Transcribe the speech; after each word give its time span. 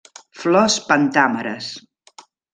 Flors 0.43 0.77
pentàmeres. 0.87 1.69